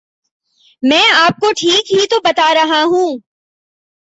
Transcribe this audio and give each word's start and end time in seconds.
میں 0.83 1.03
آپ 1.15 1.39
کو 1.39 1.51
ٹھیک 1.51 1.91
ہی 1.91 2.05
تو 2.07 2.19
بتارہا 2.23 2.83
ہوں 2.85 3.17